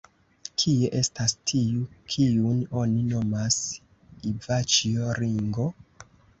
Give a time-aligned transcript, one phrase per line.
[0.61, 1.83] Kie estas tiu,
[2.15, 3.61] kiun oni nomas
[4.33, 5.71] Ivaĉjo Ringo?